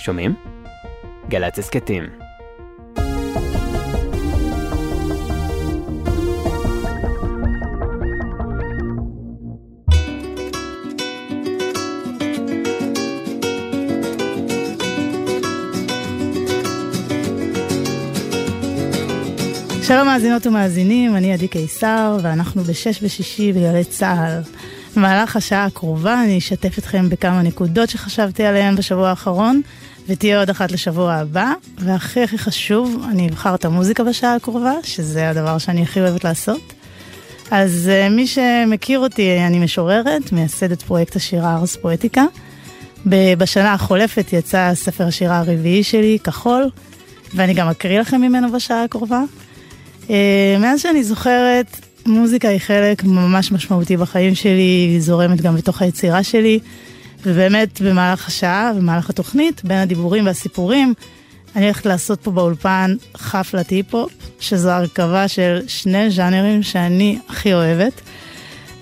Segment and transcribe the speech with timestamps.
[0.00, 0.34] שומעים?
[1.28, 2.04] גל"צ הסכתים.
[19.82, 24.40] שלום מאזינות ומאזינים, אני עדי קיסר, ואנחנו בשש בשישי בגלי צה"ל.
[24.96, 29.62] במהלך השעה הקרובה אני אשתף אתכם בכמה נקודות שחשבתי עליהן בשבוע האחרון,
[30.10, 35.30] ותהיה עוד אחת לשבוע הבא, והכי הכי חשוב, אני אבחר את המוזיקה בשעה הקרובה, שזה
[35.30, 36.72] הדבר שאני הכי אוהבת לעשות.
[37.50, 42.24] אז uh, מי שמכיר אותי, אני משוררת, מייסדת פרויקט השירה ארס פואטיקה.
[43.06, 46.70] בשנה החולפת יצא ספר השירה הרביעי שלי, כחול,
[47.34, 49.22] ואני גם אקריא לכם ממנו בשעה הקרובה.
[50.06, 50.10] Uh,
[50.60, 56.22] מאז שאני זוכרת, מוזיקה היא חלק ממש משמעותי בחיים שלי, היא זורמת גם בתוך היצירה
[56.22, 56.58] שלי,
[57.22, 60.94] ובאמת במהלך השעה, במהלך התוכנית, בין הדיבורים והסיפורים,
[61.56, 68.00] אני הולכת לעשות פה באולפן חפלת היפ-הופ, שזו הרכבה של שני ז'אנרים שאני הכי אוהבת.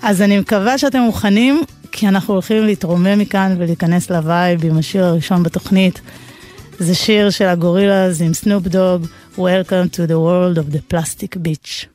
[0.02, 5.42] אז אני מקווה שאתם מוכנים, כי אנחנו הולכים להתרומם מכאן ולהיכנס לווייב עם השיר הראשון
[5.42, 6.00] בתוכנית.
[6.78, 11.86] זה שיר של הגורילאז עם סנופ דוג, Welcome to the world of the plastic beach.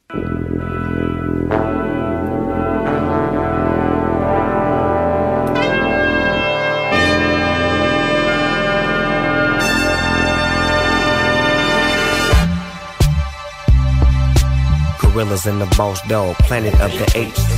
[15.13, 17.52] Gorillas in the boss dog, planet of the apes.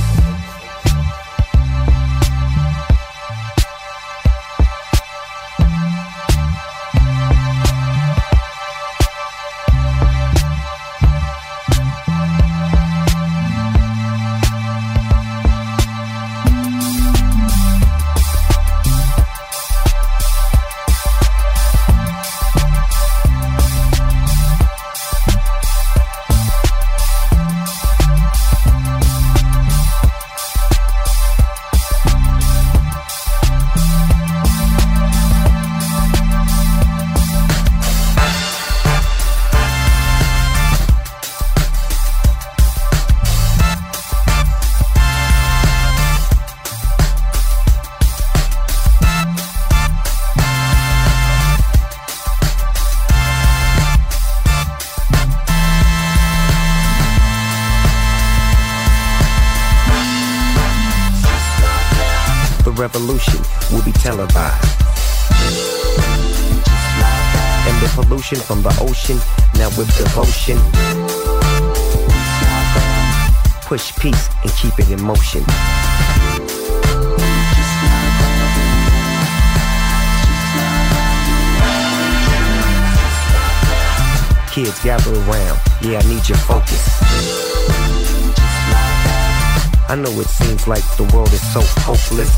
[91.56, 92.30] So hopeless.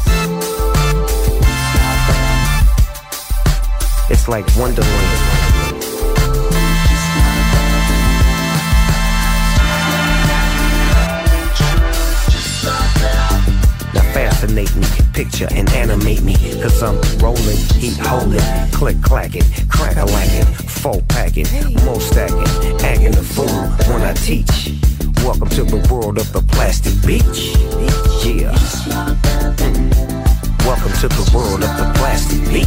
[4.10, 4.88] It's like Wonderland.
[13.92, 16.36] Now fascinate me, picture and animate me.
[16.62, 18.40] Cause I'm rolling, heat holding,
[18.70, 21.46] click clacking, crack a lacking, full packing,
[21.84, 22.46] more stacking,
[22.84, 23.48] acting a fool
[23.92, 24.97] when I teach.
[25.24, 27.54] Welcome to the world of the plastic beach.
[28.24, 28.52] Yeah.
[30.64, 32.66] Welcome to the world of the plastic beach.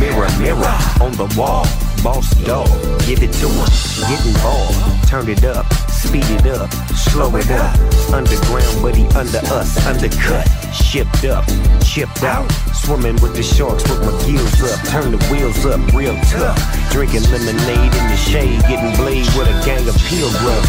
[0.00, 1.66] Mirror, mirror on the wall.
[2.02, 2.68] Boss dog,
[3.06, 3.68] give it to him.
[4.08, 5.08] Get involved.
[5.08, 5.66] Turn it up,
[6.04, 7.74] speed it up, slow it up.
[8.12, 10.46] Underground, but he under us, undercut.
[10.72, 11.44] Shipped up,
[11.82, 12.50] chipped out.
[12.72, 14.78] Swimming with the sharks with my gills up.
[14.88, 16.58] Turn the wheels up, real tough.
[16.90, 20.68] Drinking lemonade in the shade, getting blade with a gang of pilgrims.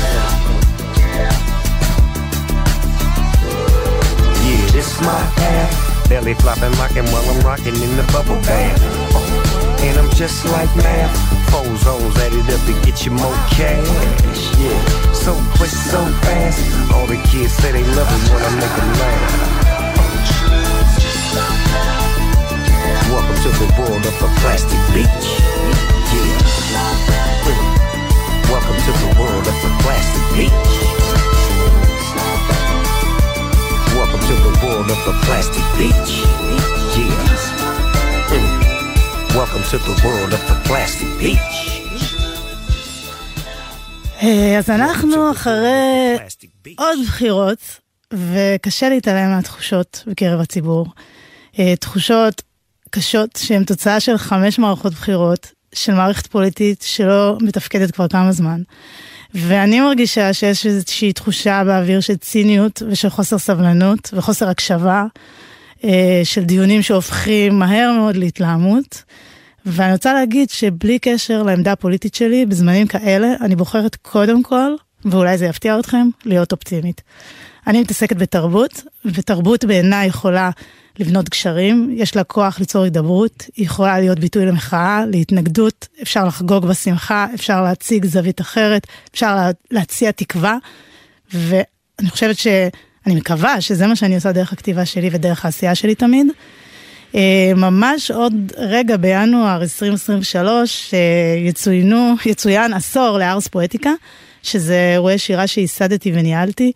[4.45, 6.09] Yeah, this my path.
[6.09, 9.44] Belly flopping, rocking while I'm rocking in the bubble bath.
[9.85, 11.13] And I'm just like math.
[11.51, 13.85] Foes, hoes added up to get you more cash.
[14.57, 14.73] Yeah,
[15.13, 16.57] so quick, so fast.
[16.91, 19.55] All the kids say they love it when I make them laugh.
[23.13, 25.27] Welcome to the world of the plastic beach.
[26.17, 26.33] Yeah.
[28.49, 30.73] Welcome to the world of the plastic beach.
[33.93, 36.74] Welcome to the world of the plastic beach.
[39.41, 41.75] Welcome to the world of the plastic beach.
[44.57, 46.17] אז אנחנו אחרי
[46.77, 47.59] עוד בחירות,
[48.13, 50.87] וקשה להתעלם מהתחושות בקרב הציבור.
[51.79, 52.41] תחושות
[52.89, 58.61] קשות שהן תוצאה של חמש מערכות בחירות, של מערכת פוליטית שלא מתפקדת כבר כמה זמן.
[59.33, 65.07] ואני מרגישה שיש איזושהי תחושה באוויר של ציניות ושל חוסר סבלנות וחוסר הקשבה, אה,
[66.23, 69.03] של דיונים שהופכים מהר מאוד להתלהמות.
[69.65, 74.75] ואני רוצה להגיד שבלי קשר לעמדה הפוליטית שלי, בזמנים כאלה, אני בוחרת קודם כל,
[75.05, 77.01] ואולי זה יפתיע אתכם, להיות אופטימית.
[77.67, 80.49] אני מתעסקת בתרבות, ותרבות בעיניי יכולה
[80.99, 86.65] לבנות גשרים, יש לה כוח ליצור הידברות, היא יכולה להיות ביטוי למחאה, להתנגדות, אפשר לחגוג
[86.65, 90.57] בשמחה, אפשר להציג זווית אחרת, אפשר לה, להציע תקווה,
[91.33, 92.47] ואני חושבת ש...
[93.05, 96.27] אני מקווה שזה מה שאני עושה דרך הכתיבה שלי ודרך העשייה שלי תמיד.
[97.15, 100.99] אה, ממש עוד רגע בינואר 2023 אה,
[101.37, 103.91] יצוינו, יצוין עשור לארס פואטיקה,
[104.43, 106.71] שזה אירועי שירה שייסדתי וניהלתי.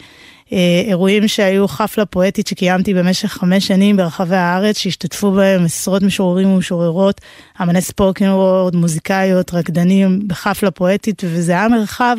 [0.54, 6.52] אה, אירועים שהיו חפלה פואטית שקיימתי במשך חמש שנים ברחבי הארץ, שהשתתפו בהם עשרות משוררים
[6.52, 7.22] ומשוררות,
[7.62, 12.18] אמני ספוקן וורד, מוזיקאיות, רקדנים, בחפלה פואטית, וזה היה מרחב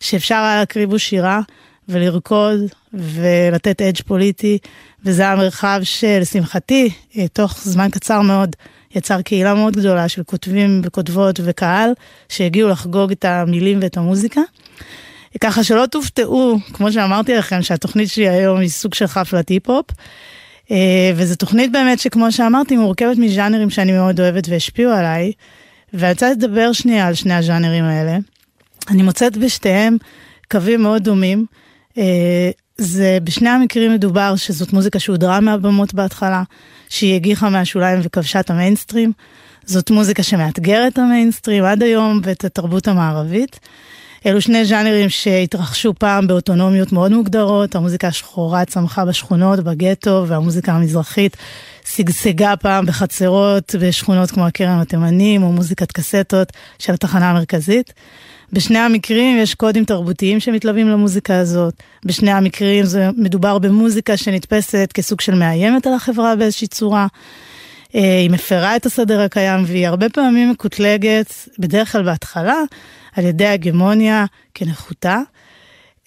[0.00, 1.40] שאפשר היה להקריב בו שירה
[1.88, 2.60] ולרקוד
[2.92, 4.58] ולתת אדג' פוליטי,
[5.04, 8.56] וזה היה מרחב שלשמחתי, אה, תוך זמן קצר מאוד,
[8.94, 11.90] יצר קהילה מאוד גדולה של כותבים וכותבות וקהל
[12.28, 14.40] שהגיעו לחגוג את המילים ואת המוזיקה.
[15.40, 19.86] ככה שלא תופתעו, כמו שאמרתי לכם, שהתוכנית שלי היום היא סוג של חפלת היפ-הופ.
[20.70, 25.32] אה, וזו תוכנית באמת שכמו שאמרתי, מורכבת מז'אנרים שאני מאוד אוהבת והשפיעו עליי.
[25.94, 28.18] ואני רוצה לדבר שנייה על שני הז'אנרים האלה.
[28.90, 29.96] אני מוצאת בשתיהם
[30.50, 31.46] קווים מאוד דומים.
[31.98, 36.42] אה, זה בשני המקרים מדובר שזאת מוזיקה שהודרה מהבמות בהתחלה,
[36.88, 39.12] שהיא הגיחה מהשוליים וכבשה את המיינסטרים.
[39.64, 43.60] זאת מוזיקה שמאתגרת את המיינסטרים עד היום ואת התרבות המערבית.
[44.26, 51.36] אלו שני ז'אנרים שהתרחשו פעם באוטונומיות מאוד מוגדרות, המוזיקה השחורה צמחה בשכונות, בגטו, והמוזיקה המזרחית
[51.84, 57.92] שגשגה פעם בחצרות בשכונות כמו הכרם התימנים, או מוזיקת קסטות של התחנה המרכזית.
[58.52, 61.74] בשני המקרים יש קודים תרבותיים שמתלווים למוזיקה הזאת.
[62.04, 67.06] בשני המקרים זה מדובר במוזיקה שנתפסת כסוג של מאיימת על החברה באיזושהי צורה.
[67.94, 72.60] אה, היא מפרה את הסדר הקיים והיא הרבה פעמים מקוטלגת, בדרך כלל בהתחלה,
[73.16, 75.20] על ידי הגמוניה כנחותה.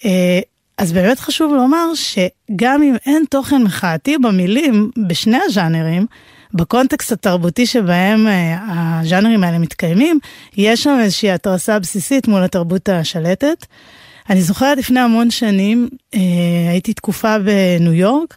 [0.04, 0.40] אה,
[0.78, 6.06] אז באמת חשוב לומר שגם אם אין תוכן מחאתי במילים בשני הז'אנרים,
[6.54, 10.18] בקונטקסט התרבותי שבהם אה, הז'אנרים האלה מתקיימים,
[10.56, 13.66] יש שם איזושהי התרסה בסיסית מול התרבות השלטת.
[14.30, 16.20] אני זוכרת לפני המון שנים, אה,
[16.70, 18.36] הייתי תקופה בניו יורק,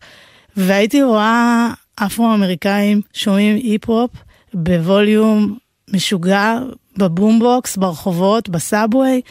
[0.58, 4.12] והייתי רואה אפרו-אמריקאים שומעים היפ-הופ
[4.54, 5.58] בווליום
[5.94, 6.60] משוגע,
[6.98, 9.22] בבומבוקס, ברחובות, בסאבווי.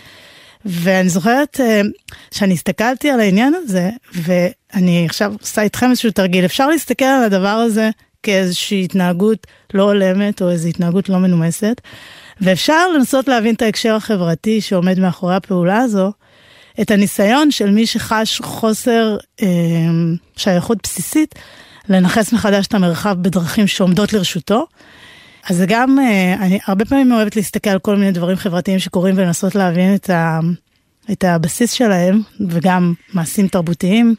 [0.64, 1.86] ואני זוכרת uh,
[2.30, 7.48] שאני הסתכלתי על העניין הזה, ואני עכשיו עושה איתכם איזשהו תרגיל, אפשר להסתכל על הדבר
[7.48, 7.90] הזה
[8.23, 11.81] כאיזושהי התנהגות לא הולמת או איזושהי התנהגות לא מנומסת,
[12.41, 16.12] ואפשר לנסות להבין את ההקשר החברתי שעומד מאחורי הפעולה הזו,
[16.81, 19.47] את הניסיון של מי שחש חוסר אה,
[20.37, 21.35] שייכות בסיסית,
[21.88, 24.67] לנכס מחדש את המרחב בדרכים שעומדות לרשותו.
[25.49, 29.14] אז זה גם, אה, אני הרבה פעמים אוהבת להסתכל על כל מיני דברים חברתיים שקורים
[29.19, 30.41] ולנסות להבין את, ה,
[31.12, 34.14] את הבסיס שלהם, וגם מעשים תרבותיים.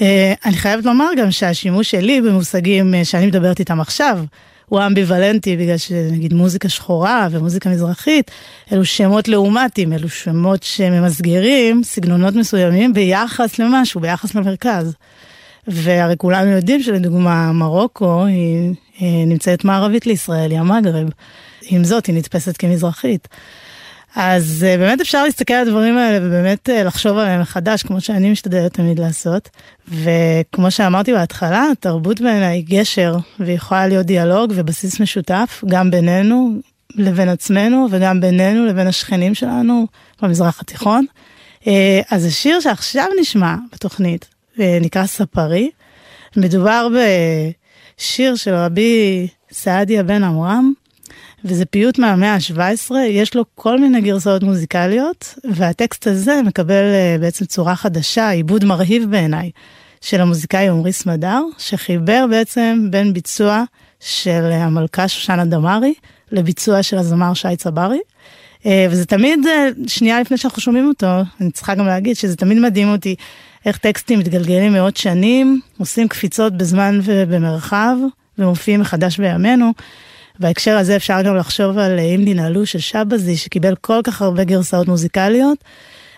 [0.00, 4.18] אה, אני חייבת לומר גם שהשימוש שלי במושגים אה, שאני מדברת איתם עכשיו,
[4.66, 8.30] הוא אמביוולנטי בגלל שנגיד מוזיקה שחורה ומוזיקה מזרחית,
[8.72, 14.94] אלו שמות לעומתיים, אלו שמות שממסגרים סגנונות מסוימים ביחס למשהו, ביחס למרכז.
[15.68, 21.08] והרי כולנו יודעים שלדוגמה מרוקו היא, היא נמצאת מערבית לישראל, היא המגרב.
[21.62, 23.28] עם זאת היא נתפסת כמזרחית.
[24.16, 28.30] אז uh, באמת אפשר להסתכל על הדברים האלה ובאמת uh, לחשוב עליהם מחדש, כמו שאני
[28.30, 29.48] משתדלת תמיד לעשות.
[29.88, 36.52] וכמו שאמרתי בהתחלה, תרבות בעיניי היא גשר, והיא יכולה להיות דיאלוג ובסיס משותף, גם בינינו
[36.94, 39.86] לבין עצמנו, וגם בינינו לבין השכנים שלנו
[40.22, 41.06] במזרח התיכון.
[41.62, 41.66] Uh,
[42.10, 45.70] אז השיר שעכשיו נשמע בתוכנית, נקרא ספרי.
[46.36, 46.88] מדובר
[47.98, 50.72] בשיר של רבי סעדיה בן עמרם.
[51.44, 57.44] וזה פיוט מהמאה ה-17, יש לו כל מיני גרסאות מוזיקליות, והטקסט הזה מקבל uh, בעצם
[57.44, 59.50] צורה חדשה, עיבוד מרהיב בעיניי,
[60.00, 63.64] של המוזיקאי עמרי סמדר, שחיבר בעצם בין ביצוע
[64.00, 65.94] של המלכה שושנה דמארי
[66.32, 68.00] לביצוע של הזמר שי צברי.
[68.62, 69.40] Uh, וזה תמיד,
[69.86, 71.06] שנייה לפני שאנחנו שומעים אותו,
[71.40, 73.14] אני צריכה גם להגיד שזה תמיד מדהים אותי
[73.66, 77.96] איך טקסטים מתגלגלים מאות שנים, עושים קפיצות בזמן ובמרחב,
[78.38, 79.72] ומופיעים מחדש בימינו.
[80.40, 84.88] בהקשר הזה אפשר גם לחשוב על אם ננעלו של שבזי, שקיבל כל כך הרבה גרסאות
[84.88, 85.64] מוזיקליות,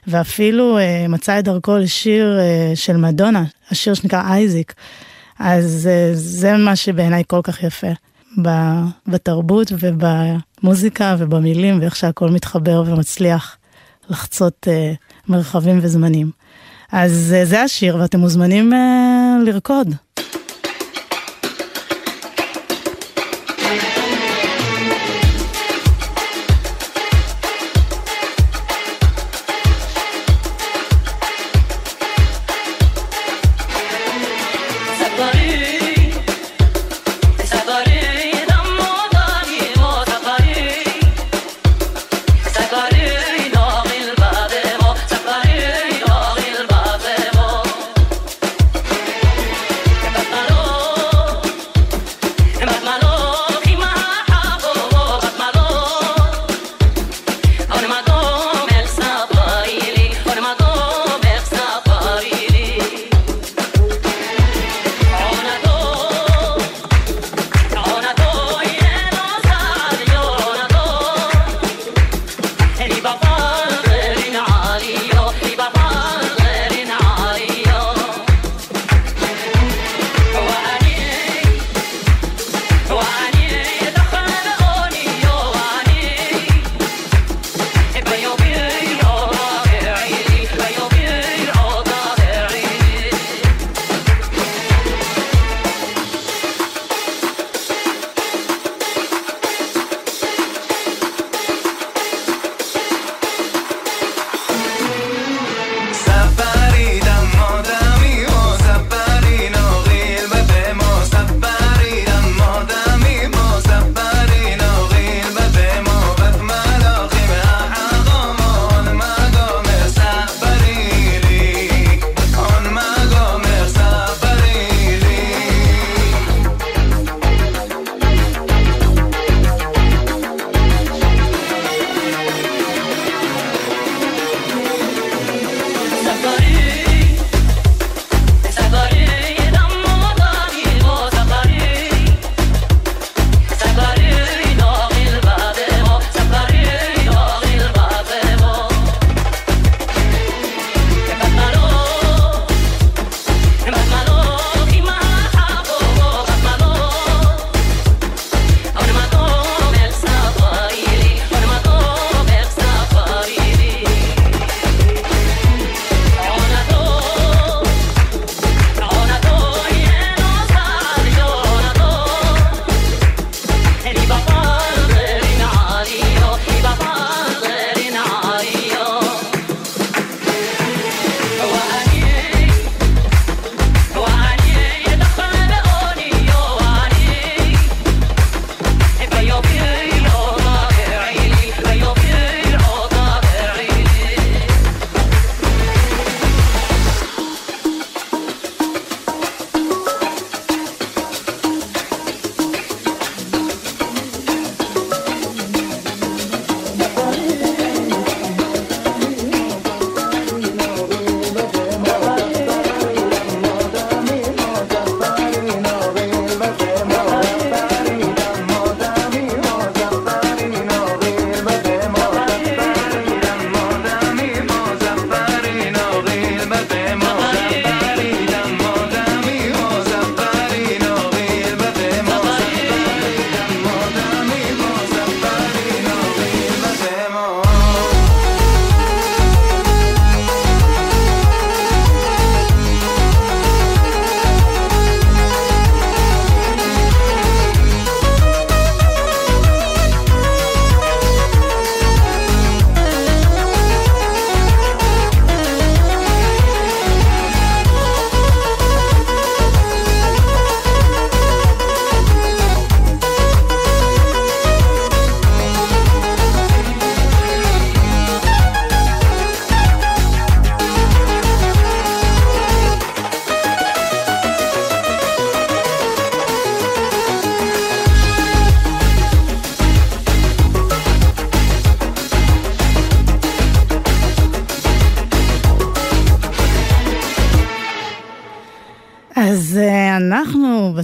[0.06, 4.74] ואפילו אה, מצא את דרכו לשיר אה, של מדונה, השיר שנקרא אייזיק.
[5.38, 7.92] אז אה, זה מה שבעיניי כל כך יפה.
[9.06, 13.56] בתרבות ובמוזיקה ובמילים ואיך שהכל מתחבר ומצליח
[14.10, 14.96] לחצות uh,
[15.28, 16.30] מרחבים וזמנים.
[16.92, 19.94] אז uh, זה השיר ואתם מוזמנים uh, לרקוד.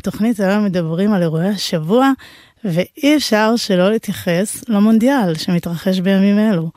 [0.07, 2.11] בתוכנית היום מדברים על אירועי השבוע,
[2.65, 6.71] ואי אפשר שלא להתייחס למונדיאל שמתרחש בימים אלו.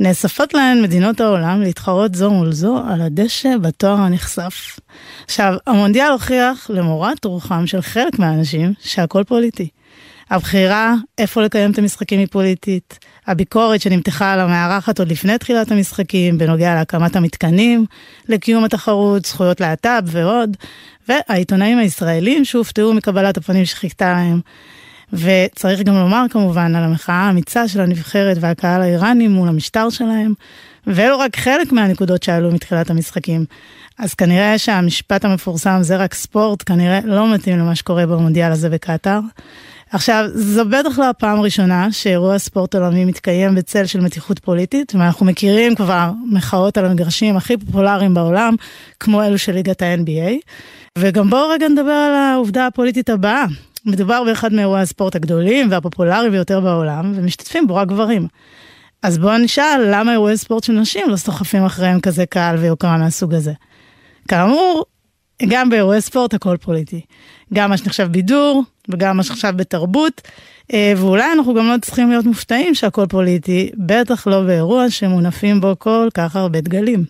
[0.00, 4.80] נאספות להן מדינות העולם להתחרות זו מול זו על הדשא בתואר הנכסף.
[5.24, 9.68] עכשיו, המונדיאל הוכיח למורת רוחם של חלק מהאנשים שהכל פוליטי.
[10.32, 12.98] הבחירה איפה לקיים את המשחקים היא פוליטית.
[13.26, 17.86] הביקורת שנמתחה על המארחת עוד לפני תחילת המשחקים בנוגע להקמת המתקנים,
[18.28, 20.56] לקיום התחרות, זכויות להט"ב ועוד,
[21.08, 24.40] והעיתונאים הישראלים שהופתעו מקבלת הפנים שחיכתה להם.
[25.12, 30.34] וצריך גם לומר כמובן על המחאה האמיצה של הנבחרת והקהל האיראני מול המשטר שלהם,
[30.86, 33.44] ואלו רק חלק מהנקודות שעלו מתחילת המשחקים.
[33.98, 39.20] אז כנראה שהמשפט המפורסם זה רק ספורט, כנראה לא מתאים למה שקורה במונדיאל הזה בקטאר.
[39.92, 45.26] עכשיו, זו בטח לא הפעם הראשונה שאירוע ספורט עולמי מתקיים בצל של מתיחות פוליטית, ואנחנו
[45.26, 48.54] מכירים כבר מחאות על המגרשים הכי פופולריים בעולם,
[49.00, 50.32] כמו אלו של ליגת ה-NBA.
[50.98, 53.44] וגם בואו רגע נדבר על העובדה הפוליטית הבאה.
[53.86, 58.26] מדובר באחד מאירועי הספורט הגדולים והפופולריים ביותר בעולם, ומשתתפים בו רק גברים.
[59.02, 63.34] אז בואו נשאל למה אירועי ספורט של נשים לא סוחפים אחריהם כזה קהל ויוקרה מהסוג
[63.34, 63.52] הזה.
[64.28, 64.84] כאמור,
[65.48, 67.00] גם באירועי ספורט הכל פוליטי.
[67.54, 70.20] גם מה שנחשב בידור וגם מה שנחשב בתרבות,
[70.72, 75.74] אה, ואולי אנחנו גם לא צריכים להיות מופתעים שהכל פוליטי, בטח לא באירוע שמונפים בו
[75.78, 77.04] כל כך הרבה דגלים.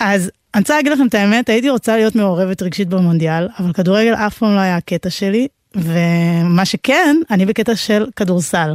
[0.00, 4.14] אז אני רוצה להגיד לכם את האמת, הייתי רוצה להיות מעורבת רגשית במונדיאל, אבל כדורגל
[4.14, 8.74] אף פעם לא היה הקטע שלי, ומה שכן, אני בקטע של כדורסל.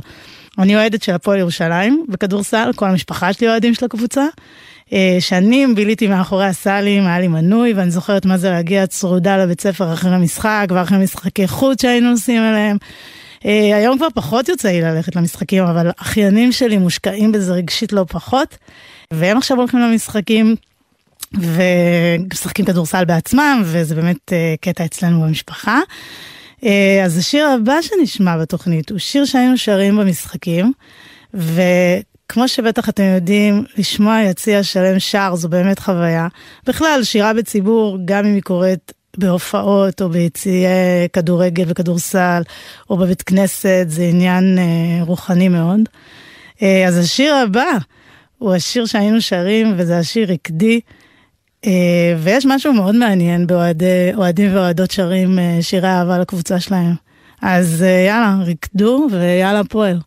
[0.60, 4.26] אני אוהדת של הפועל ירושלים בכדורסל, כל המשפחה שלי אוהדים של הקבוצה.
[4.94, 9.62] אה, שנים ביליתי מאחורי הסלים, היה לי מנוי, ואני זוכרת מה זה להגיע צרודה לבית
[9.62, 12.78] ספר אחרי המשחק, ואחרי משחקי חוץ שהיינו נוסעים אליהם.
[13.46, 18.06] אה, היום כבר פחות יוצא לי ללכת למשחקים, אבל אחיינים שלי מושקעים בזה רגשית לא
[18.10, 18.58] פחות,
[19.14, 20.56] והם עכשיו הולכים למשחקים.
[21.34, 25.80] ומשחקים כדורסל בעצמם, וזה באמת אה, קטע אצלנו במשפחה.
[27.06, 30.72] אז השיר הבא שנשמע בתוכנית הוא שיר שהיינו שרים במשחקים,
[31.34, 31.62] ו...
[32.30, 36.28] כמו שבטח אתם יודעים, לשמוע יציע שלם שר זו באמת חוויה.
[36.66, 42.42] בכלל, שירה בציבור, גם אם היא קורית בהופעות או ביציעי כדורגל וכדורסל
[42.90, 45.80] או בבית כנסת, זה עניין אה, רוחני מאוד.
[46.62, 47.72] אה, אז השיר הבא
[48.38, 50.80] הוא השיר שהיינו שרים, וזה השיר רקדי.
[51.66, 56.94] אה, ויש משהו מאוד מעניין באוהדים ואוהדות שרים אה, שירי אהבה לקבוצה שלהם.
[57.42, 60.00] אז אה, יאללה, רקדו ויאללה פועל.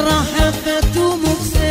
[0.00, 1.67] رحفته مبسم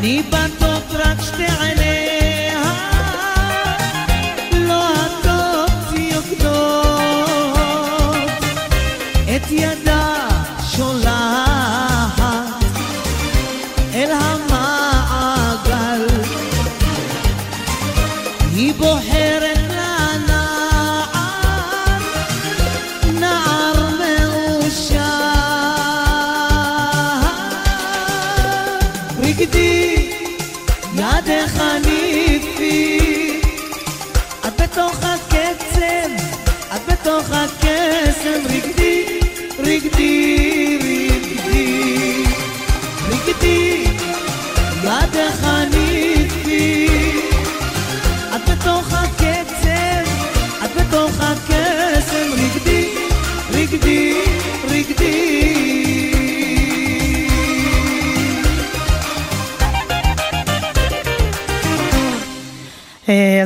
[0.00, 0.47] ניבטות רק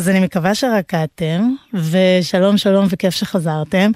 [0.02, 3.90] אז אני מקווה שרקדתם, ושלום שלום וכיף שחזרתם.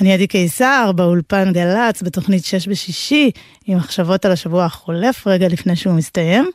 [0.00, 3.30] אני עדי קיסר באולפן גל"צ בתוכנית 6 בשישי,
[3.66, 6.50] עם מחשבות על השבוע החולף רגע לפני שהוא מסתיים.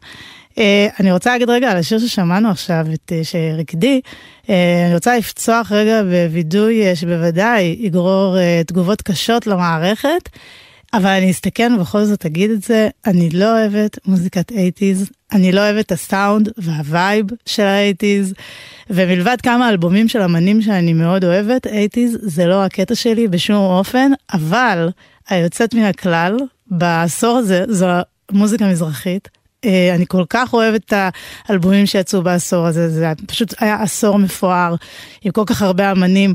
[0.57, 4.01] אה, אני רוצה להגיד רגע על השיר ששמענו עכשיו, את אה, שרקדי,
[4.49, 8.37] אה, אני רוצה לפצוח רגע בווידוי שבוודאי יגרור
[8.67, 10.29] תגובות קשות למערכת.
[10.97, 15.61] אבל אני אסתכן ובכל זאת אגיד את זה, אני לא אוהבת מוזיקת 80's, אני לא
[15.61, 18.33] אוהבת הסאונד והווייב של ה-80's,
[18.89, 21.69] ומלבד כמה אלבומים של אמנים שאני מאוד אוהבת, 80's
[22.21, 24.89] זה לא הקטע שלי בשום אופן, אבל
[25.29, 27.87] היוצאת מן הכלל בעשור הזה זו
[28.31, 29.29] מוזיקה מזרחית.
[29.65, 30.93] אה, אני כל כך אוהבת את
[31.47, 34.75] האלבומים שיצאו בעשור הזה, זה פשוט היה עשור מפואר,
[35.21, 36.33] עם כל כך הרבה אמנים,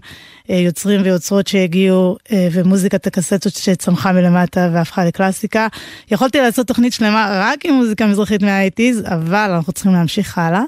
[0.50, 5.66] אה, יוצרים ויוצרות שהגיעו, אה, ומוזיקת הקסטות שצמחה מלמטה והפכה לקלאסיקה.
[6.10, 10.62] יכולתי לעשות תוכנית שלמה רק עם מוזיקה מזרחית מה-80's, אבל אנחנו צריכים להמשיך הלאה.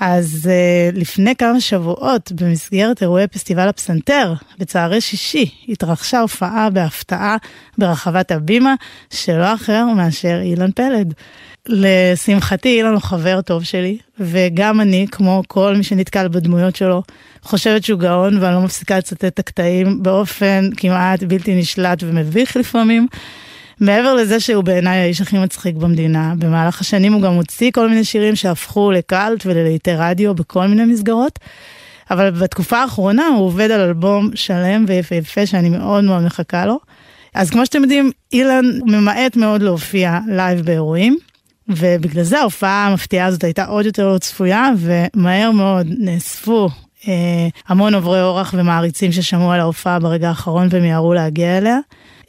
[0.00, 7.36] אז uh, לפני כמה שבועות, במסגרת אירועי פסטיבל הפסנתר, בצהרי שישי, התרחשה הופעה בהפתעה
[7.78, 8.74] ברחבת הבימה,
[9.10, 11.14] שלא אחר מאשר אילן פלד.
[11.68, 17.02] לשמחתי, אילן הוא חבר טוב שלי, וגם אני, כמו כל מי שנתקל בדמויות שלו,
[17.42, 23.06] חושבת שהוא גאון ואני לא מפסיקה לצטט את הקטעים באופן כמעט בלתי נשלט ומביך לפעמים.
[23.80, 28.04] מעבר לזה שהוא בעיניי האיש הכי מצחיק במדינה, במהלך השנים הוא גם הוציא כל מיני
[28.04, 31.38] שירים שהפכו לקאלט וללהיטי רדיו בכל מיני מסגרות.
[32.10, 36.78] אבל בתקופה האחרונה הוא עובד על אלבום שלם ויפהפה שאני מאוד מאוד מחכה לו.
[37.34, 41.18] אז כמו שאתם יודעים, אילן ממעט מאוד להופיע לייב באירועים,
[41.68, 46.68] ובגלל זה ההופעה המפתיעה הזאת הייתה עוד יותר לא צפויה, ומהר מאוד נאספו
[47.08, 51.78] אה, המון עוברי אורח ומעריצים ששמעו על ההופעה ברגע האחרון ומיהרו להגיע אליה.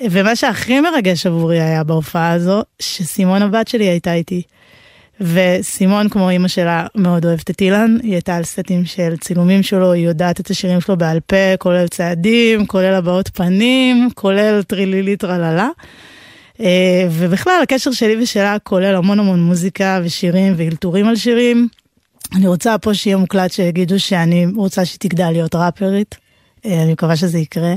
[0.02, 4.42] ומה שהכי מרגש עבורי היה בהופעה הזו, שסימון הבת שלי הייתה איתי.
[5.22, 9.92] וסימון, כמו אימא שלה, מאוד אוהבת את אילן, היא הייתה על סטים של צילומים שלו,
[9.92, 15.70] היא יודעת את השירים שלו בעל פה, כולל צעדים, כולל הבעות פנים, כולל טרילילי טרללה.
[16.62, 21.68] אה, ובכלל, הקשר שלי ושלה כולל המון המון מוזיקה ושירים ואלתורים על שירים.
[22.36, 26.16] אני רוצה פה שיהיה מוקלט שיגידו שאני רוצה שהיא תגדל להיות ראפרית.
[26.66, 27.74] אה, אני מקווה שזה יקרה.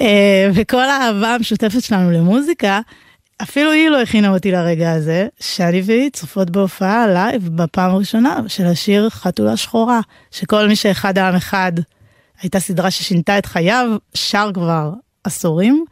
[0.00, 2.80] אה, וכל האהבה המשותפת שלנו למוזיקה,
[3.42, 8.66] אפילו היא לא הכינה אותי לרגע הזה, שאני והיא צופות בהופעה לייב בפעם הראשונה של
[8.66, 11.72] השיר חתולה שחורה, שכל מי שאחד העם אחד
[12.42, 14.90] הייתה סדרה ששינתה את חייו, שר כבר
[15.24, 15.84] עשורים,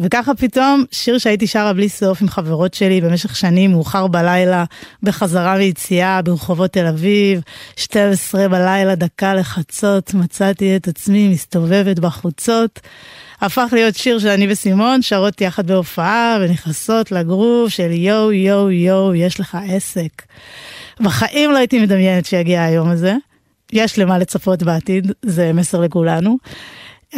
[0.00, 4.64] וככה פתאום שיר שהייתי שרה בלי סוף עם חברות שלי במשך שנים, מאוחר בלילה,
[5.02, 7.40] בחזרה מיציאה ברחובות תל אביב,
[7.76, 12.80] 12 בלילה, דקה לחצות, מצאתי את עצמי מסתובבת בחוצות.
[13.40, 19.40] הפך להיות שיר שאני וסימון שרות יחד בהופעה ונכנסות לגרוב של יואו יואו יואו יש
[19.40, 20.22] לך עסק.
[21.00, 23.14] בחיים לא הייתי מדמיינת שיגיע היום הזה.
[23.72, 26.36] יש למה לצפות בעתיד, זה מסר לכולנו.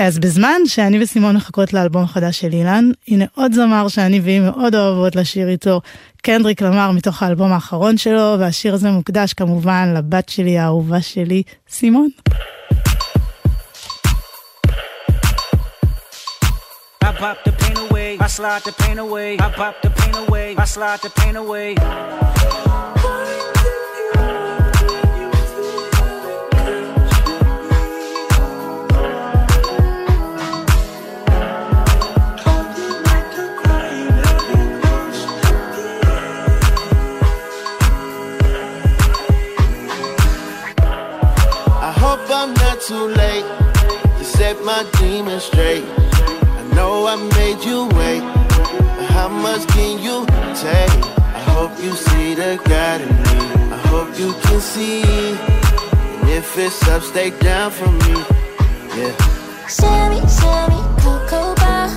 [0.01, 4.75] אז בזמן שאני וסימון מחכות לאלבום החדש של אילן, הנה עוד זמר שאני והיא מאוד
[4.75, 5.81] אוהבות לשיר איתו,
[6.23, 12.09] קנדריק למר מתוך האלבום האחרון שלו, והשיר הזה מוקדש כמובן לבת שלי האהובה שלי, סימון.
[17.05, 20.55] I pop the pain away, I slide the pain away, I pop the pain away,
[20.57, 22.38] I slide the pain away.
[42.89, 43.45] Too late
[44.17, 45.85] to set my demons straight.
[45.85, 48.23] I know I made you wait,
[49.13, 50.25] how much can you
[50.57, 51.05] take?
[51.37, 53.39] I hope you see the God in me.
[53.77, 55.03] I hope you can see.
[55.03, 58.15] And if it's up, stay down for me.
[58.97, 59.13] Yeah.
[59.69, 61.89] Sherry, Sherry, Cocoa Bar,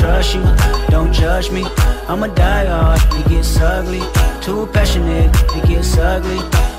[0.00, 0.42] trust you?
[0.88, 1.64] Don't judge me.
[2.08, 4.02] I'm a diehard, it gets ugly.
[4.40, 6.69] Too passionate, it gets ugly.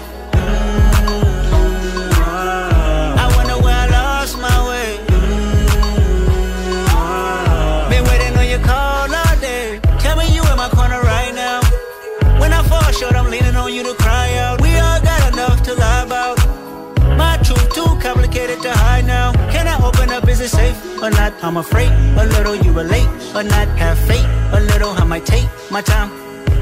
[21.44, 23.68] I'm afraid a little you relate or not.
[23.78, 24.92] Have faith a little.
[24.92, 26.12] I might take my time.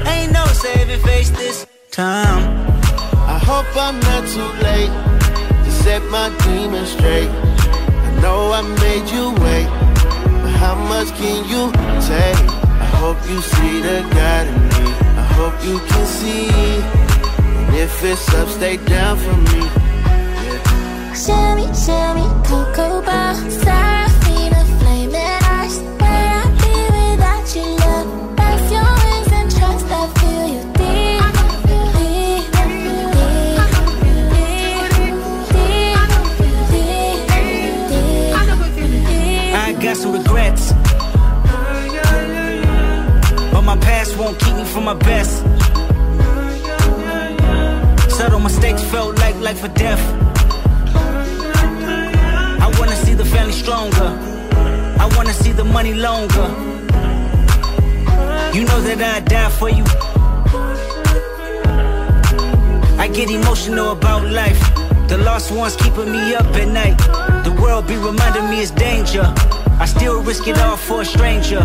[0.06, 2.42] Ain't no saving face this time.
[3.34, 4.92] I hope I'm not too late
[5.64, 7.28] to set my demons straight.
[7.28, 9.68] I know I made you wait,
[10.42, 11.70] but how much can you
[12.08, 12.40] take?
[12.80, 14.92] I hope you see the God in me.
[15.22, 16.48] I hope you can see.
[17.68, 19.62] And if it's up, stay down for me.
[21.14, 23.99] Sherry, Sherry, Cocoa Bar, Serafina,
[44.70, 45.38] from my best.
[48.08, 50.02] Subtle mistakes felt like life or death.
[52.64, 54.10] I wanna see the family stronger.
[55.02, 56.48] I wanna see the money longer.
[58.54, 59.84] You know that I'd die for you.
[62.98, 64.60] I get emotional about life.
[65.08, 66.98] The lost ones keeping me up at night.
[67.44, 69.26] The world be reminding me it's danger.
[69.80, 71.62] I still risk it all for a stranger.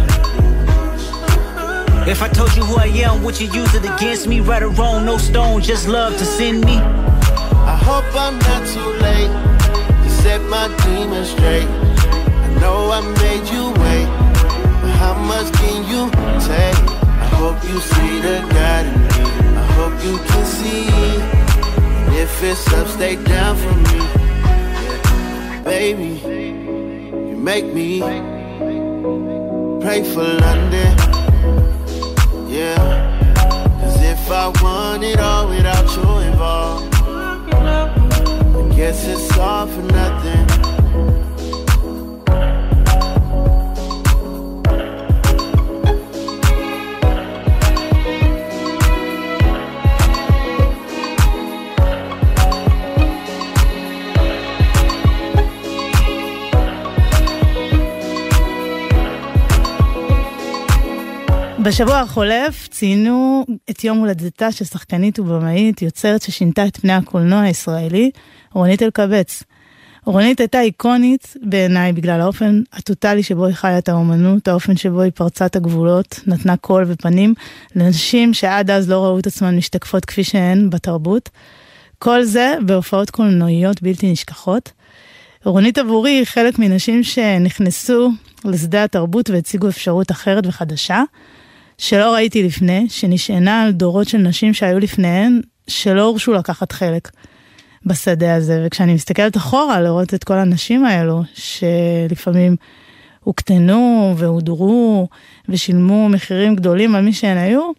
[2.08, 4.40] If I told you who I am, would you use it against me?
[4.40, 6.78] Right or wrong, no stone, just love to send me.
[6.78, 9.32] I hope I'm not too late
[10.04, 11.66] to set my demons straight.
[11.66, 14.08] I know I made you wait,
[14.82, 16.12] but how much can you
[16.46, 16.78] take?
[17.26, 19.24] I hope you see the God in me.
[19.58, 20.86] I hope you can see.
[22.22, 24.00] If it's up, stay down for me.
[25.64, 26.22] Baby,
[27.30, 28.00] you make me
[29.82, 31.15] pray for London.
[32.56, 33.36] Yeah.
[33.82, 40.55] Cause if I want it all without you involved, I guess it's all for nothing.
[61.66, 68.12] בשבוע החולף ציינו את יום הולדתה של שחקנית ובמאית, יוצרת ששינתה את פני הקולנוע הישראלי,
[68.54, 69.44] רונית אלקבץ.
[70.06, 75.12] רונית הייתה איקונית בעיניי בגלל האופן הטוטלי שבו היא חיה את האומנות, האופן שבו היא
[75.16, 77.34] פרצה את הגבולות, נתנה קול ופנים
[77.76, 81.30] לנשים שעד אז לא ראו את עצמן משתקפות כפי שהן בתרבות.
[82.00, 84.72] כל זה בהופעות קולנועיות בלתי נשכחות.
[85.46, 88.12] רונית עבורי היא חלק מנשים שנכנסו
[88.46, 91.04] לשדה התרבות והציגו אפשרות אחרת וחדשה,
[91.78, 97.12] שלא ראיתי לפני, שנשענה על דורות של נשים שהיו לפניהן, שלא הורשו לקחת חלק
[97.86, 98.64] בשדה הזה.
[98.66, 102.56] וכשאני מסתכלת אחורה לראות את כל הנשים האלו, שלפעמים
[103.24, 105.08] הוקטנו והודרו
[105.50, 107.72] ושילמו מחירים גדולים על מי שהן היו,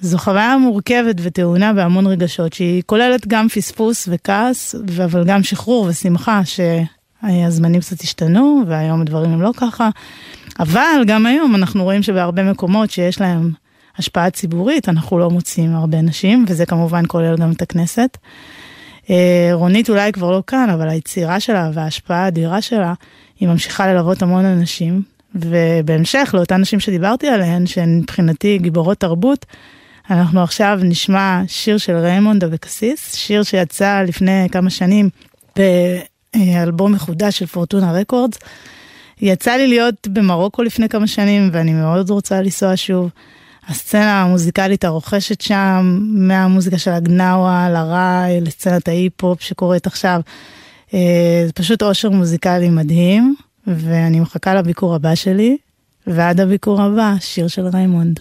[0.00, 4.74] זו חוויה מורכבת וטעונה בהמון רגשות, שהיא כוללת גם פספוס וכעס,
[5.04, 9.90] אבל גם שחרור ושמחה שהזמנים קצת השתנו, והיום הדברים הם לא ככה.
[10.58, 13.50] אבל גם היום אנחנו רואים שבהרבה מקומות שיש להם
[13.98, 18.18] השפעה ציבורית, אנחנו לא מוצאים הרבה נשים, וזה כמובן כולל גם את הכנסת.
[19.10, 22.94] אה, רונית אולי כבר לא כאן, אבל היצירה שלה וההשפעה האדירה שלה,
[23.40, 25.02] היא ממשיכה ללוות המון אנשים,
[25.34, 29.46] ובהמשך לאותן נשים שדיברתי עליהן, שהן מבחינתי גיבורות תרבות,
[30.10, 35.08] אנחנו עכשיו נשמע שיר של ריימונד אבקסיס, שיר שיצא לפני כמה שנים
[35.56, 38.38] באלבום מחודש של פורטונה רקורדס.
[39.20, 43.10] יצא לי להיות במרוקו לפני כמה שנים ואני מאוד רוצה לנסוע שוב.
[43.68, 50.20] הסצנה המוזיקלית הרוחשת שם, מהמוזיקה של הגנאווה לראי, לסצנת ההיפ-הופ שקורית עכשיו.
[50.94, 53.34] אה, זה פשוט אושר מוזיקלי מדהים,
[53.66, 55.56] ואני מחכה לביקור הבא שלי,
[56.06, 58.20] ועד הביקור הבא, שיר של ריימונד.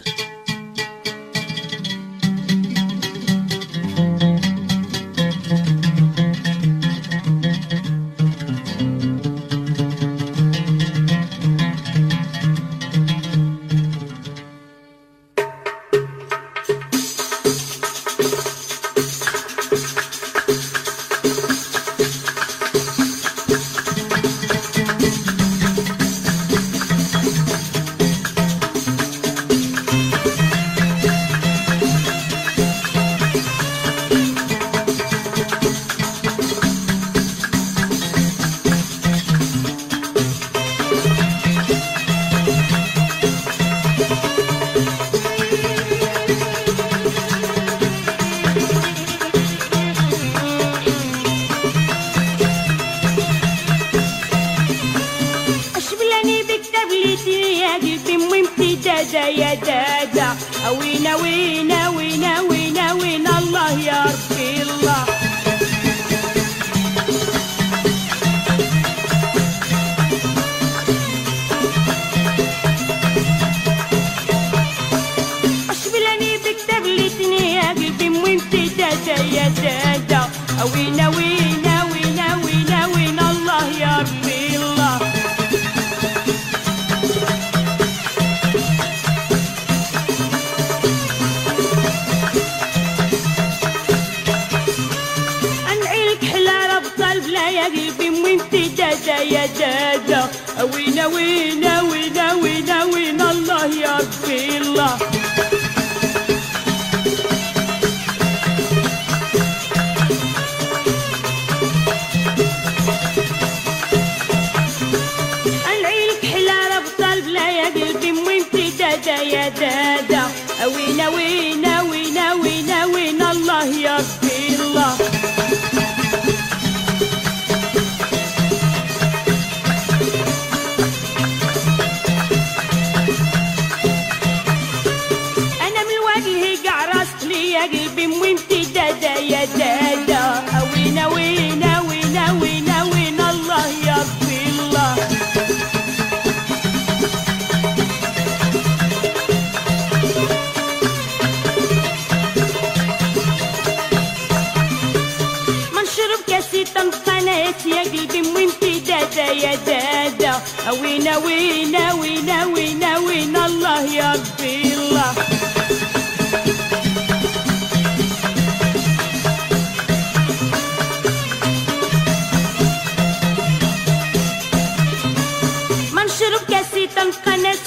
[160.71, 165.13] وينا وينا وينا وينا وينا الله يا ربي الله.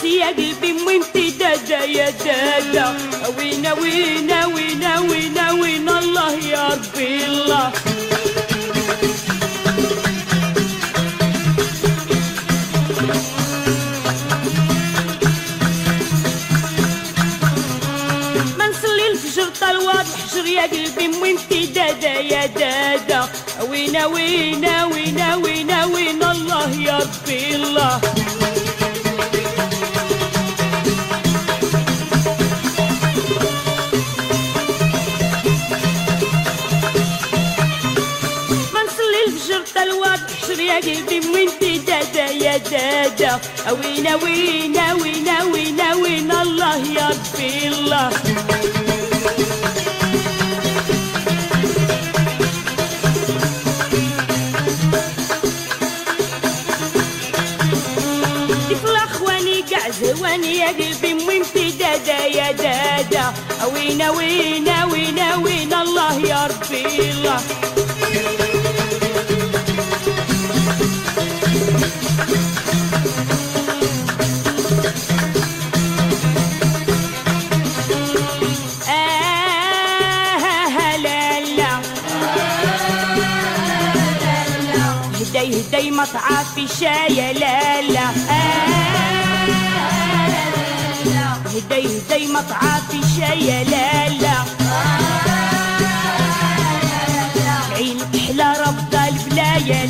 [0.05, 2.96] يا قلبي من امتداد يا دادا.
[3.38, 4.39] وينا وينا
[23.93, 28.01] ناوي ناوي ناوي ناوي الله يا ربي الله.
[40.61, 43.41] يا قلبي وانت دادا يا دادا.
[43.72, 48.11] وين وين وين وين الله يا ربي الله.
[60.78, 63.24] قلبي وانت دادا يا دادا.
[63.74, 67.40] وينا وينا وينا وينا الله يا ربي الله.
[78.88, 80.36] آه
[85.20, 85.90] هدي هدي
[91.70, 92.42] دي دي ما
[92.90, 94.36] في الشاي لا لا.
[97.76, 99.86] عين إحلى رب البلاية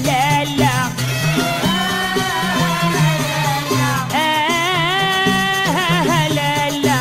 [4.15, 7.01] آه، لا لا.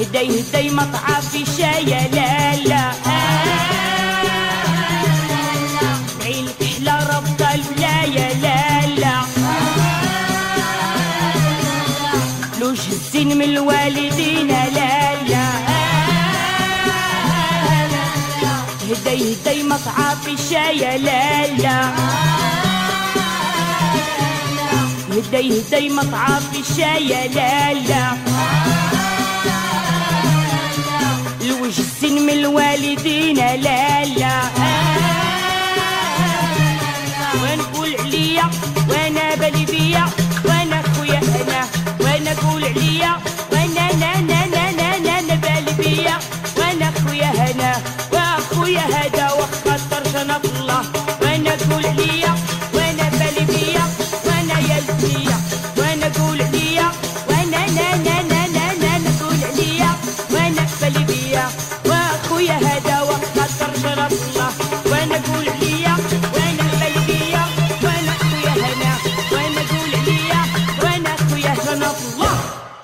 [0.00, 0.84] هدي هدي ما
[1.32, 2.90] في الشاي يا لالا
[13.36, 14.68] من الوالدين لا
[15.28, 15.46] لا
[18.90, 21.92] هدي هدي مطعم في شاي لا لا
[25.10, 28.16] هدي هدي مطعم في شاي لا لا
[31.40, 34.40] الوجه السن من الوالدين لا لا
[37.42, 38.50] ونقول عليا؟
[38.88, 40.06] وأنا بالي بيا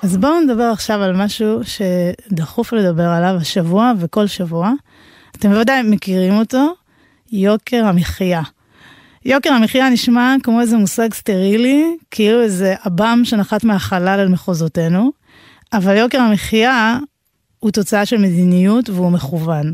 [0.03, 4.71] אז בואו נדבר עכשיו על משהו שדחוף לדבר עליו השבוע וכל שבוע.
[5.35, 6.73] אתם בוודאי מכירים אותו,
[7.31, 8.41] יוקר המחיה.
[9.25, 15.11] יוקר המחיה נשמע כמו איזה מושג סטרילי, כאילו איזה עב"ם שנחת מהחלל אל מחוזותינו,
[15.73, 16.97] אבל יוקר המחיה
[17.59, 19.73] הוא תוצאה של מדיניות והוא מכוון.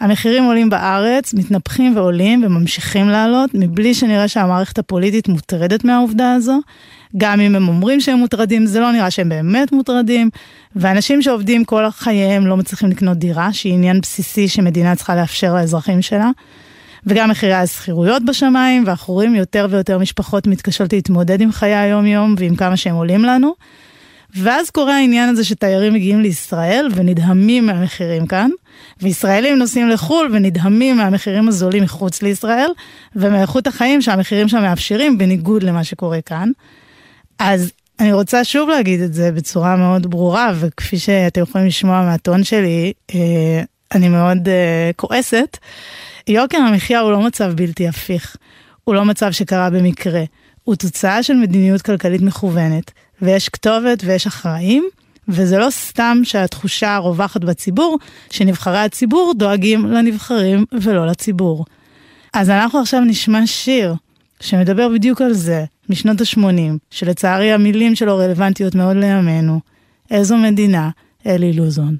[0.00, 6.60] המחירים עולים בארץ, מתנפחים ועולים וממשיכים לעלות, מבלי שנראה שהמערכת הפוליטית מוטרדת מהעובדה הזו.
[7.16, 10.30] גם אם הם אומרים שהם מוטרדים, זה לא נראה שהם באמת מוטרדים.
[10.76, 16.02] ואנשים שעובדים כל חייהם לא מצליחים לקנות דירה, שהיא עניין בסיסי שמדינה צריכה לאפשר לאזרחים
[16.02, 16.30] שלה.
[17.06, 22.56] וגם מחירי השכירויות בשמיים, ואנחנו רואים יותר ויותר משפחות מתקשות להתמודד עם חיי היום-יום ועם
[22.56, 23.54] כמה שהם עולים לנו.
[24.34, 28.50] ואז קורה העניין הזה שתיירים מגיעים לישראל ונדהמים מהמחירים כאן,
[29.02, 32.70] וישראלים נוסעים לחו"ל ונדהמים מהמחירים הזולים מחוץ לישראל,
[33.16, 36.50] ומאיכות החיים שהמחירים שם מאפשרים בניגוד למה שקורה כאן.
[37.40, 42.44] אז אני רוצה שוב להגיד את זה בצורה מאוד ברורה, וכפי שאתם יכולים לשמוע מהטון
[42.44, 43.62] שלי, אה,
[43.94, 45.56] אני מאוד אה, כועסת.
[46.28, 48.36] יוקר המחיה הוא לא מצב בלתי הפיך,
[48.84, 50.22] הוא לא מצב שקרה במקרה,
[50.64, 52.90] הוא תוצאה של מדיניות כלכלית מכוונת,
[53.22, 54.88] ויש כתובת ויש אחראים,
[55.28, 57.98] וזה לא סתם שהתחושה הרווחת בציבור,
[58.30, 61.64] שנבחרי הציבור דואגים לנבחרים ולא לציבור.
[62.32, 63.94] אז אנחנו עכשיו נשמע שיר
[64.40, 69.60] שמדבר בדיוק על זה, משנות ה-80, שלצערי המילים שלו רלוונטיות מאוד לימינו.
[70.10, 70.90] איזו מדינה,
[71.26, 71.96] אלי לוזון.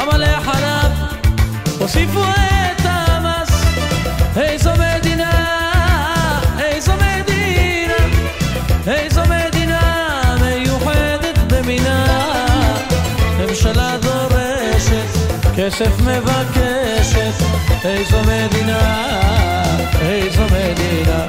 [0.00, 0.92] גם על החלב
[1.78, 3.64] הוסיפו את המס.
[4.36, 5.32] איזו מדינה,
[6.58, 7.94] איזו מדינה,
[8.86, 12.06] איזו מדינה מיוחדת במינה.
[13.38, 15.06] ממשלה דורשת,
[15.56, 17.44] כסף מבקשת,
[17.84, 19.04] איזו מדינה,
[20.00, 21.26] איזו מדינה.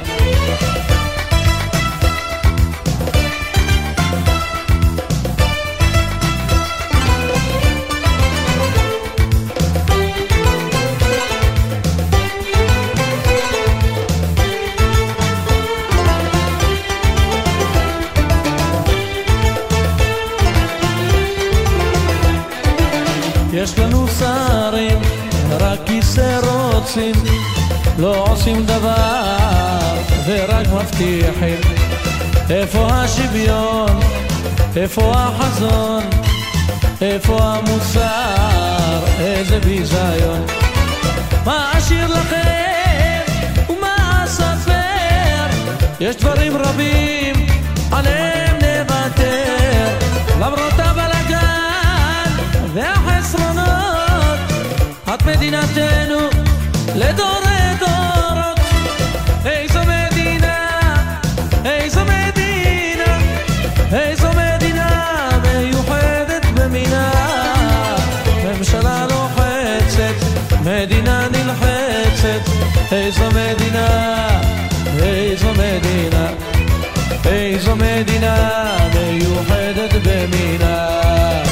[28.32, 31.60] עושים דבר ורק מבטיחים.
[32.50, 34.00] איפה השוויון?
[34.76, 36.02] איפה החזון?
[37.00, 39.00] איפה המוסר?
[39.20, 40.46] איזה ביזיון.
[41.44, 43.20] מה אשאיר לכם
[43.68, 45.46] ומה אספר?
[46.00, 47.34] יש דברים רבים,
[47.92, 49.98] עליהם נוותר.
[50.40, 52.30] למרות הבלאגן
[52.74, 54.38] והחסרונות,
[55.14, 56.18] את מדינתנו
[56.94, 57.51] לדורי
[72.24, 74.40] נלחצת, איזו מדינה,
[75.02, 76.28] איזו מדינה,
[77.24, 81.51] איזו מדינה מיוחדת במינה.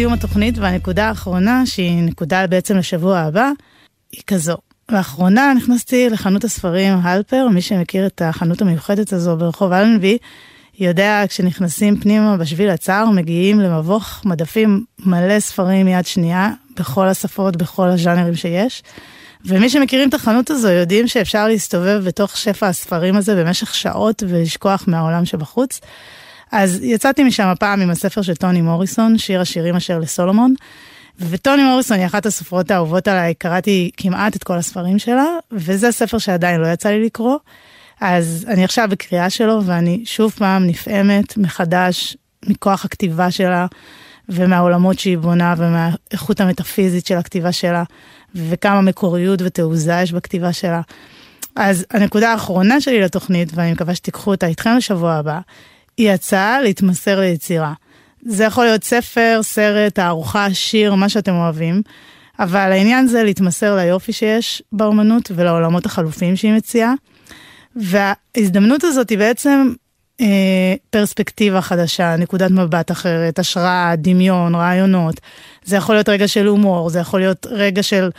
[0.00, 3.50] לסיום התוכנית והנקודה האחרונה, שהיא נקודה בעצם לשבוע הבא,
[4.12, 4.56] היא כזו.
[4.88, 10.18] לאחרונה נכנסתי לחנות הספרים הלפר, מי שמכיר את החנות המיוחדת הזו ברחוב אלנבי,
[10.78, 17.88] יודע כשנכנסים פנימה בשביל הצער, מגיעים למבוך מדפים מלא ספרים יד שנייה, בכל השפות, בכל
[17.88, 18.82] הז'אנרים שיש.
[19.44, 24.84] ומי שמכירים את החנות הזו יודעים שאפשר להסתובב בתוך שפע הספרים הזה במשך שעות ולשכוח
[24.86, 25.80] מהעולם שבחוץ.
[26.52, 30.54] אז יצאתי משם הפעם עם הספר של טוני מוריסון, שיר השירים אשר לסולומון.
[31.18, 36.18] וטוני מוריסון היא אחת הסופרות האהובות עליי, קראתי כמעט את כל הספרים שלה, וזה הספר
[36.18, 37.36] שעדיין לא יצא לי לקרוא.
[38.00, 43.66] אז אני עכשיו בקריאה שלו, ואני שוב פעם נפעמת מחדש מכוח הכתיבה שלה,
[44.28, 47.82] ומהעולמות שהיא בונה, ומהאיכות המטאפיזית של הכתיבה שלה,
[48.34, 50.80] וכמה מקוריות ותעוזה יש בכתיבה שלה.
[51.56, 55.40] אז הנקודה האחרונה שלי לתוכנית, ואני מקווה שתיקחו אותה איתכם לשבוע הבא,
[56.00, 57.72] היא הצעה להתמסר ליצירה.
[58.22, 61.82] זה יכול להיות ספר, סרט, תערוכה, שיר, מה שאתם אוהבים,
[62.38, 66.92] אבל העניין זה להתמסר ליופי שיש באומנות ולעולמות החלופיים שהיא מציעה.
[67.76, 69.72] וההזדמנות הזאת היא בעצם
[70.20, 75.20] אה, פרספקטיבה חדשה, נקודת מבט אחרת, השראה, דמיון, רעיונות.
[75.64, 78.10] זה יכול להיות רגע של הומור, זה יכול להיות רגע של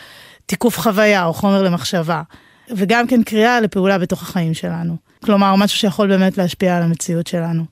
[0.46, 2.22] תיקוף חוויה או חומר למחשבה,
[2.70, 4.96] וגם כן קריאה לפעולה בתוך החיים שלנו.
[5.24, 7.64] כלומר, משהו שיכול באמת להשפיע על המציאות שלנו.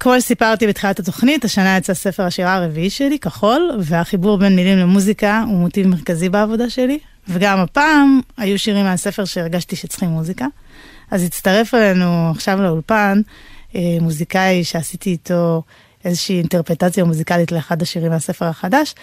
[0.00, 5.44] כמו שסיפרתי בתחילת התוכנית, השנה יצא ספר השירה הרביעי שלי, כחול, והחיבור בין מילים למוזיקה
[5.46, 6.98] הוא מוטיב מרכזי בעבודה שלי.
[7.28, 10.46] וגם הפעם היו שירים מהספר שהרגשתי שצריכים מוזיקה.
[11.10, 13.20] אז הצטרף אלינו עכשיו לאולפן
[13.74, 15.62] אה, מוזיקאי שעשיתי איתו
[16.04, 18.94] איזושהי אינטרפטציה מוזיקלית לאחד השירים מהספר החדש.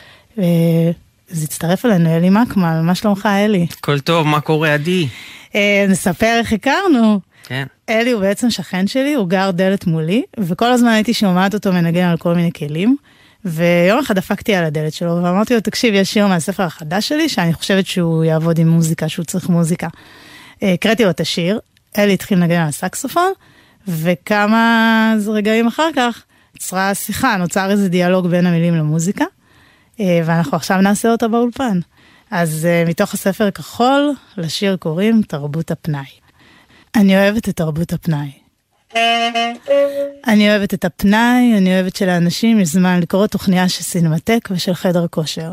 [1.32, 3.67] אז הצטרף אלינו אלי מקמל, מה שלומך אלי?
[3.80, 5.07] הכל טוב, מה קורה עדי?
[5.55, 7.19] אה, נספר איך הכרנו.
[7.43, 7.65] כן.
[7.89, 12.05] אלי הוא בעצם שכן שלי, הוא גר דלת מולי, וכל הזמן הייתי שומעת אותו מנגן
[12.05, 12.97] על כל מיני כלים.
[13.45, 17.53] ויום אחד דפקתי על הדלת שלו ואמרתי לו, תקשיב, יש שיר מהספר החדש שלי שאני
[17.53, 19.88] חושבת שהוא יעבוד עם מוזיקה, שהוא צריך מוזיקה.
[20.63, 21.59] אה, הקראתי לו את השיר,
[21.97, 23.32] אלי התחיל לנגן על הסקסופון,
[23.88, 26.23] וכמה רגעים אחר כך
[26.53, 29.25] נוצרה שיחה, נוצר איזה דיאלוג בין המילים למוזיקה,
[30.00, 31.80] ואנחנו עכשיו נעשה אותה באולפן.
[32.32, 36.06] אז אה, מתוך הספר כחול, לשיר קוראים תרבות הפנאי.
[36.95, 38.32] אני אוהבת את תרבות הפנאי.
[40.28, 45.08] אני אוהבת את הפנאי, אני אוהבת שלאנשים יש זמן לקרוא תוכניה של סינמטק ושל חדר
[45.08, 45.52] כושר.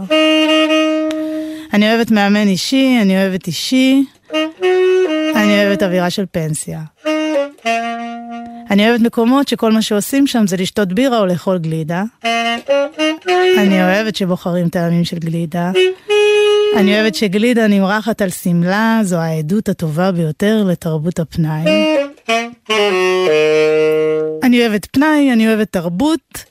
[1.72, 4.04] אני אוהבת מאמן אישי, אני אוהבת אישי,
[5.34, 6.80] אני אוהבת אווירה של פנסיה.
[8.70, 12.02] אני אוהבת מקומות שכל מה שעושים שם זה לשתות בירה או לאכול גלידה.
[13.58, 15.70] אני אוהבת שבוחרים טעמים של גלידה.
[16.76, 21.64] אני אוהבת שגלידה נמרחת על שמלה, זו העדות הטובה ביותר לתרבות הפנאי.
[24.42, 26.44] אני אוהבת פנאי, אני אוהבת תרבות.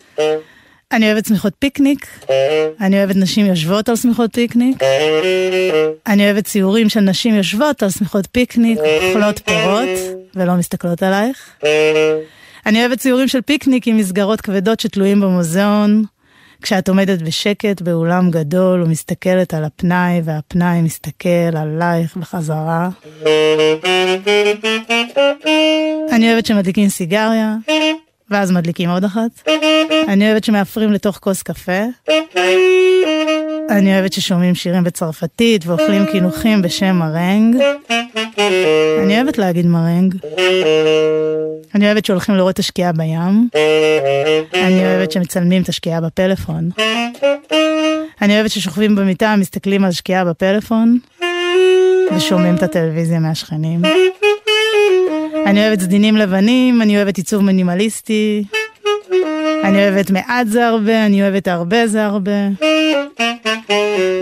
[0.91, 2.07] אני אוהבת שמיכות פיקניק,
[2.81, 4.77] אני אוהבת נשים יושבות על שמיכות פיקניק,
[6.07, 9.89] אני אוהבת ציורים של נשים יושבות על שמיכות פיקניק, אוכלות פירות
[10.35, 11.49] ולא מסתכלות עלייך.
[12.65, 16.03] אני אוהבת ציורים של פיקניק עם מסגרות כבדות שתלויים במוזיאון,
[16.63, 22.89] כשאת עומדת בשקט באולם גדול ומסתכלת על הפנאי והפנאי מסתכל עלייך בחזרה.
[26.11, 27.55] אני אוהבת שמדליקים סיגריה,
[28.29, 29.49] ואז מדליקים עוד אחת.
[30.07, 31.81] אני אוהבת שמאפרים לתוך כוס קפה.
[33.69, 37.55] אני אוהבת ששומעים שירים בצרפתית ואוכלים קינוחים בשם מרנג.
[39.03, 40.15] אני אוהבת להגיד מרנג.
[41.75, 43.49] אני אוהבת שהולכים לראות את השקיעה בים.
[44.53, 46.69] אני אוהבת שמצלמים את השקיעה בפלאפון.
[48.21, 50.99] אני אוהבת ששוכבים במיטה, מסתכלים על השקיעה בפלאפון,
[52.15, 53.81] ושומעים את הטלוויזיה מהשכנים.
[55.45, 58.43] אני אוהבת סדינים לבנים, אני אוהבת עיצוב מינימליסטי.
[59.63, 62.47] אני אוהבת מעט זה הרבה, אני אוהבת הרבה זה הרבה.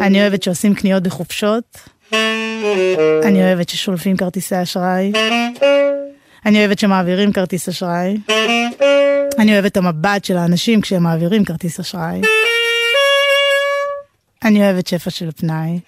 [0.01, 1.79] אני אוהבת שעושים קניות בחופשות.
[3.23, 5.11] אני אוהבת ששולפים כרטיסי אשראי.
[6.45, 8.17] אני אוהבת שמעבירים כרטיס אשראי.
[9.39, 12.21] אני אוהבת את המבט של האנשים כשהם מעבירים כרטיס אשראי.
[14.43, 15.79] אני אוהבת שפע של פנאי.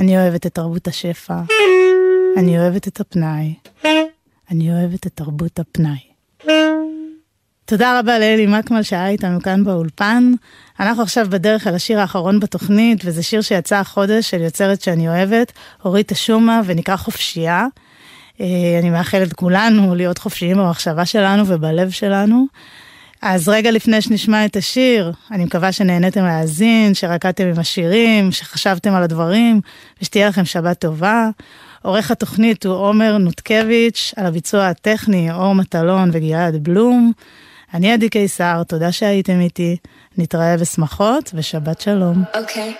[0.00, 1.38] אני אוהבת את תרבות השפע.
[2.36, 3.54] אני אוהבת את הפנאי.
[4.50, 6.15] אני אוהבת את תרבות הפנאי.
[7.66, 10.32] תודה רבה לאלי מקמל שהיה איתנו כאן באולפן.
[10.80, 15.52] אנחנו עכשיו בדרך אל השיר האחרון בתוכנית, וזה שיר שיצא החודש של יוצרת שאני אוהבת,
[15.84, 17.66] אורית אשומה, ונקרא חופשייה.
[18.40, 18.46] אה,
[18.80, 22.46] אני מאחלת כולנו להיות חופשיים במחשבה שלנו ובלב שלנו.
[23.22, 29.02] אז רגע לפני שנשמע את השיר, אני מקווה שנהניתם להאזין, שרקדתם עם השירים, שחשבתם על
[29.02, 29.60] הדברים,
[30.02, 31.28] ושתהיה לכם שבת טובה.
[31.82, 37.12] עורך התוכנית הוא עומר נותקביץ', על הביצוע הטכני אור מטלון וגלעד בלום.
[37.76, 39.76] אני עדי קיסר, תודה שהייתם איתי,
[40.18, 42.24] נתראה בשמחות ושבת שלום.
[42.34, 42.74] אוקיי.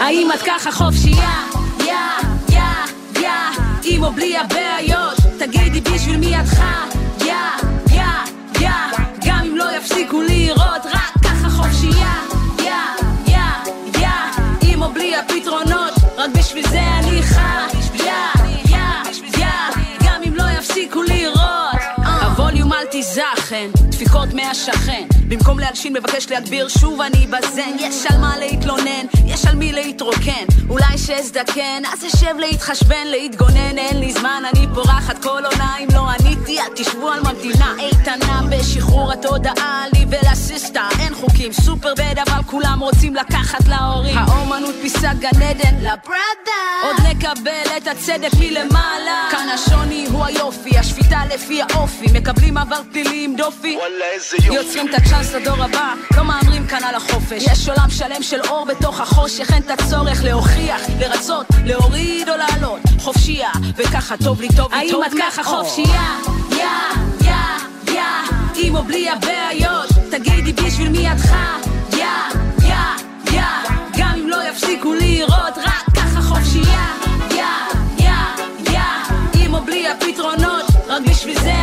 [0.00, 1.46] האם את ככה חופשייה?
[1.78, 1.94] יא,
[2.48, 2.62] יא,
[3.20, 3.30] יא,
[3.84, 5.16] עם או בלי הבעיות?
[5.38, 6.84] תגידי בשביל מי את חיה?
[7.20, 7.34] יא,
[7.90, 8.04] יא,
[8.60, 8.70] יא,
[9.26, 10.22] גם אם לא יפסיקו
[16.20, 17.78] רק בשביל זה אני חי.
[17.94, 18.12] יא,
[18.68, 18.78] יא,
[19.38, 19.46] יא,
[20.04, 21.80] גם אם לא יפסיקו לירות.
[21.96, 25.19] הווליום אל תיזכן, דפיקות מהשכן.
[25.30, 27.76] במקום להלשין מבקש להגביר שוב אני בזן.
[27.78, 30.44] יש על מה להתלונן, יש על מי להתרוקן.
[30.68, 33.78] אולי שאזדקן, אז אשב להתחשבן, להתגונן.
[33.78, 35.76] אין לי זמן, אני פורחת כל עונה.
[35.78, 40.88] אם לא עניתי, אל תשבו על ממתינה איתנה בשחרור התודעה לי ולסיסטה.
[40.98, 44.18] אין חוקים, סופר בד, אבל כולם רוצים לקחת להורים.
[44.18, 46.60] האומנות פיסת גן עדן לברדה.
[46.82, 49.28] עוד נקבל את הצדק מלמעלה.
[49.30, 52.06] כאן השוני הוא היופי, השפיטה לפי האופי.
[52.14, 53.78] מקבלים עבר פלילי עם דופי.
[54.52, 57.42] יוצרים את הצ'אנס לדור הבא, לא מהמרים כאן על החופש.
[57.52, 62.80] יש עולם שלם של אור בתוך החושך, אין את הצורך להוכיח, לרצות, להוריד או לעלות.
[62.98, 65.10] חופשייה, וככה טוב לי, טוב לי, טוב לי.
[65.10, 66.18] האם את ככה חופשייה?
[66.50, 66.64] יא,
[67.20, 67.34] יא,
[67.94, 68.02] יא,
[68.56, 71.18] עם או בלי הבעיות, תגידי בשביל מי את
[71.92, 72.06] יא,
[72.62, 72.74] יא,
[73.32, 73.42] יא,
[73.98, 76.86] גם אם לא יפסיקו לירות, רק ככה חופשייה,
[77.30, 77.44] יא,
[77.98, 78.12] יא,
[78.70, 78.80] יא,
[79.34, 81.59] עם או בלי הפתרונות, רק בשביל זה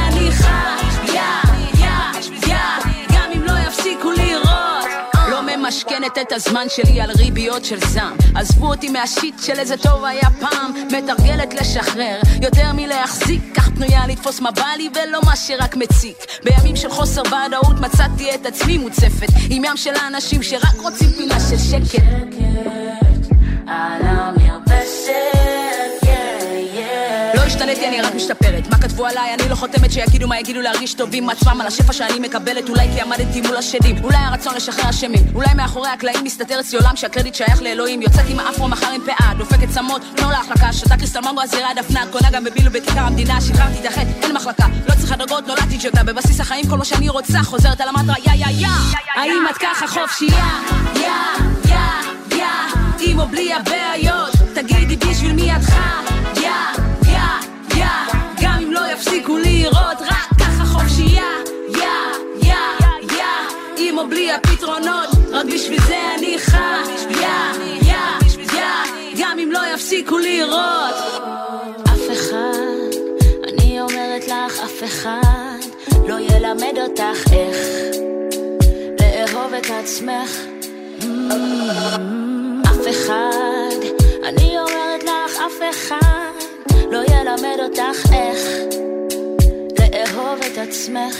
[6.07, 8.17] ממשכנת את הזמן שלי על ריביות של זעם.
[8.35, 10.71] עזבו אותי מהשיט של איזה טוב היה פעם.
[10.87, 13.41] מתרגלת לשחרר יותר מלהחזיק.
[13.55, 16.17] כך פנויה לתפוס מה בא לי ולא מה שרק מציק.
[16.43, 19.27] בימים של חוסר ודאות מצאתי את עצמי מוצפת.
[19.49, 22.03] עם ים של האנשים שרק רוצים פינה של שקט
[23.67, 25.11] על המרפסת,
[27.47, 28.67] השתניתי, אני רק משתפרת.
[28.71, 29.33] מה כתבו עליי?
[29.33, 32.69] אני לא חותמת שיגידו מה יגידו להרגיש טוב עם עצמם על השפע שאני מקבלת.
[32.69, 35.23] אולי כי עמדתי מול השדים, אולי הרצון לשחרר אשמים.
[35.35, 38.01] אולי מאחורי הקלעים מסתתר אצלי עולם שהקרדיט שייך לאלוהים.
[38.01, 40.73] יוצאת עם האפרו מחר עם פאה, דופקת צמות, תנו להחלקה.
[40.73, 43.41] שותה קריסטל ממבו, הזירה דפנה, קונה גם בבילו בכיכר המדינה.
[43.41, 44.65] שחררתי את החטא, אין מחלקה.
[44.89, 46.03] לא צריכה דרגות, נולדתי ג'וטה.
[46.03, 48.67] בבסיס החיים כל מה שאני רוצה, חוזרת על המטרה, יא יא יא.
[49.15, 50.47] האם את ככה חופשייה?
[50.95, 51.01] יא,
[51.65, 52.45] יא, יא,
[52.99, 54.31] עם או בלי הבעיות.
[54.53, 56.86] תגידי בשביל מי את חיה?
[58.97, 61.31] יא, יא, יא, יפסיקו לירות, רק ככה חופשייה,
[61.69, 61.79] יא,
[62.43, 62.55] יא,
[63.17, 63.23] יא,
[63.77, 67.27] עם או בלי הפתרונות, רק בשביל זה אני חיה, יא,
[67.81, 67.97] יא,
[68.53, 70.95] יא, גם אם לא יפסיקו לירות.
[71.83, 72.97] אף אחד,
[73.43, 75.59] אני אומרת לך, אף אחד
[76.07, 77.57] לא ילמד אותך איך
[78.99, 80.37] לאהוב את עצמך.
[82.65, 83.77] אף אחד,
[84.23, 86.47] אני אומרת לך, אף אחד
[86.91, 88.86] לא ילמד אותך איך
[90.27, 91.15] לאהוב את עצמך.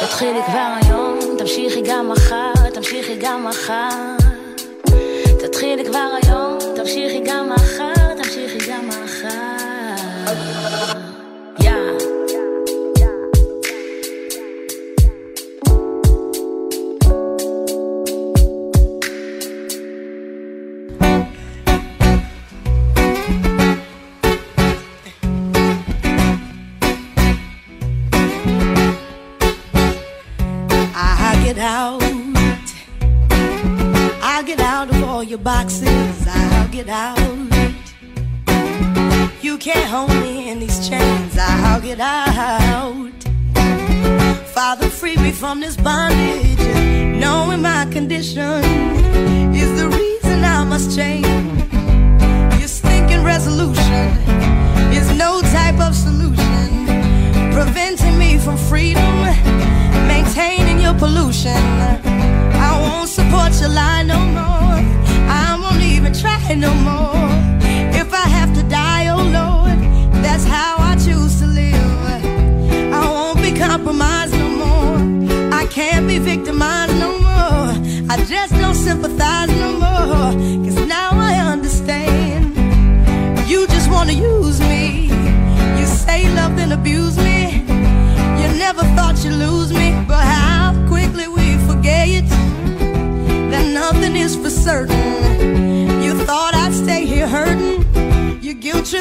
[0.00, 4.16] תתחילי כבר היום, תמשיכי גם מחר, תמשיכי גם מחר.
[5.38, 11.05] תתחילי כבר היום, תמשיכי גם מחר, תמשיכי גם מחר.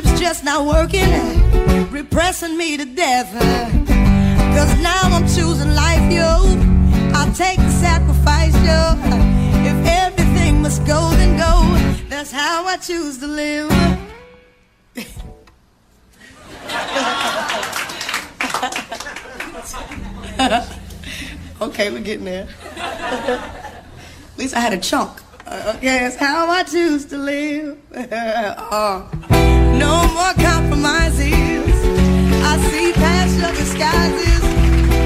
[0.06, 1.10] Guilt just not working.
[1.92, 3.32] Repressing me to death.
[4.56, 6.42] Cause now I'm choosing life, yo.
[7.14, 8.96] I'll take the sacrifice, yo.
[9.64, 11.76] If everything must go, then go.
[12.10, 13.72] That's how I choose to live.
[21.62, 22.48] okay, we're getting there.
[22.78, 25.25] At least I had a chunk.
[25.48, 27.78] Uh, that's how I choose to live.
[28.76, 29.08] Uh,
[29.78, 31.76] no more compromises.
[32.44, 34.42] I see past your disguises,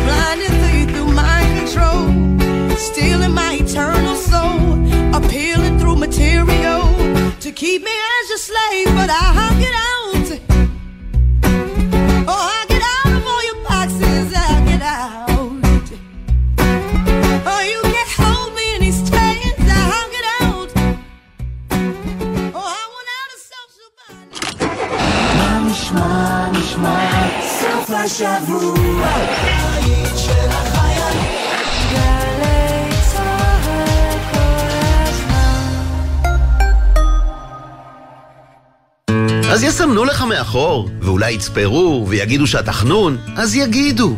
[0.06, 6.82] blinded through, through mind control, stealing my eternal soul, appealing through material
[7.40, 8.88] to keep me as your slave.
[8.96, 10.40] But I'll get out.
[12.28, 12.59] Oh, I
[26.80, 29.08] נשמע, סוף השבוע.
[39.52, 44.16] אז יסמנו לך מאחור, ואולי יצפרו ויגידו שאתה חנון, אז יגידו.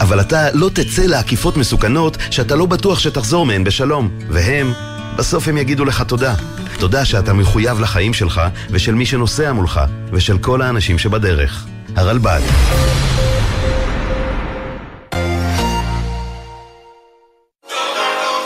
[0.00, 4.08] אבל אתה לא תצא לעקיפות מסוכנות שאתה לא בטוח שתחזור מהן בשלום.
[4.28, 4.72] והם,
[5.16, 6.34] בסוף הם יגידו לך תודה.
[6.78, 8.40] תודה שאתה מחויב לחיים שלך
[8.70, 9.80] ושל מי שנוסע מולך,
[10.12, 11.66] ושל כל האנשים שבדרך.
[11.98, 12.42] غلبان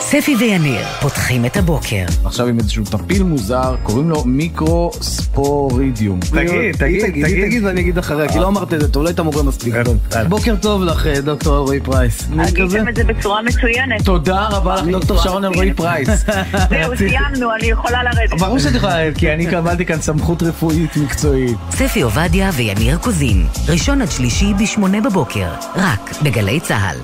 [0.09, 2.05] ספי ויניר פותחים את הבוקר.
[2.25, 6.21] עכשיו עם איזשהו טפיל מוזר, קוראים לו מיקרוספורידיום.
[6.21, 7.45] תגיד, תגיד, תגיד, תגיד.
[7.47, 9.97] תגיד ואני אגיד אחריה, כי לא אמרת את זה טוב, לא היית מורה מספיק טוב.
[10.29, 12.29] בוקר טוב לך, אה, דוקטור אלרועי פרייס.
[12.39, 14.05] עשיתם את זה בצורה מצוינת.
[14.05, 16.09] תודה רבה לך, דוקטור שרון אלרועי פרייס.
[16.71, 18.41] זהו, סיימנו, אני יכולה לרדת.
[18.41, 21.57] ברור שאת יכולה לרדת, כי אני קבלתי כאן סמכות רפואית מקצועית.
[21.71, 26.97] ספי עובדיה ויניר קוזין, ראשון עד שלישי בשמונה בבוקר, רק בגלי צה"ל.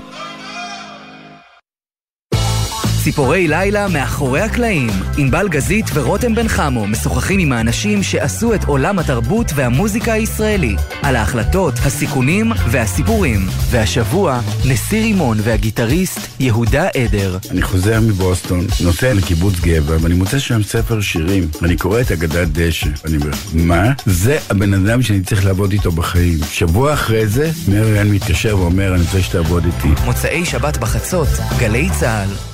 [3.03, 4.89] ציפורי לילה מאחורי הקלעים.
[5.17, 10.75] ענבל גזית ורותם בן חמו משוחחים עם האנשים שעשו את עולם התרבות והמוזיקה הישראלי.
[11.01, 13.39] על ההחלטות, הסיכונים והסיפורים.
[13.69, 17.37] והשבוע, נשיא רימון והגיטריסט יהודה עדר.
[17.51, 21.47] אני חוזר מבוסטון, נוסע לקיבוץ גבע, ואני מוצא שם ספר שירים.
[21.63, 22.87] אני קורא את אגדת דשא.
[23.05, 23.91] אני אומר, מה?
[24.05, 26.37] זה הבן אדם שאני צריך לעבוד איתו בחיים.
[26.51, 30.01] שבוע אחרי זה, מריאן מתקשר ואומר, אני רוצה שתעבוד איתי.
[30.05, 31.29] מוצאי שבת בחצות,
[31.59, 32.52] גלי צה"ל.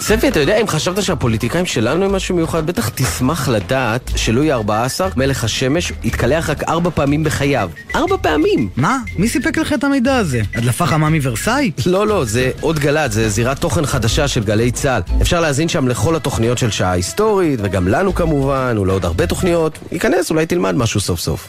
[0.00, 5.00] ספי, אתה יודע, אם חשבת שהפוליטיקאים שלנו הם משהו מיוחד, בטח תשמח לדעת שלואי ה-14,
[5.16, 7.70] מלך השמש, התקלח רק ארבע פעמים בחייו.
[7.94, 8.68] ארבע פעמים!
[8.76, 8.98] מה?
[9.16, 10.40] מי סיפק לך את המידע הזה?
[10.54, 11.70] הדלפה חמה מוורסאי?
[11.86, 15.02] לא, לא, זה עוד גל"צ, זה זירת תוכן חדשה של גלי צה"ל.
[15.22, 19.78] אפשר להאזין שם לכל התוכניות של שעה היסטורית, וגם לנו כמובן, ולעוד הרבה תוכניות.
[19.92, 21.48] ייכנס, אולי תלמד משהו סוף סוף.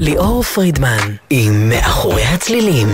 [0.00, 2.88] ליאור פרידמן עם מאחורי הצלילים.